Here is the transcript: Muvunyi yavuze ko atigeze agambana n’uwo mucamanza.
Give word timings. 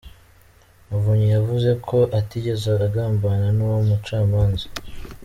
Muvunyi 0.87 1.27
yavuze 1.35 1.69
ko 1.87 1.97
atigeze 2.19 2.67
agambana 2.87 3.47
n’uwo 3.57 3.79
mucamanza. 3.87 4.65